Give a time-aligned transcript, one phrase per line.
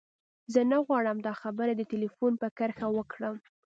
[0.53, 3.35] زه نه غواړم دا خبرې د ټليفون پر کرښه وکړم.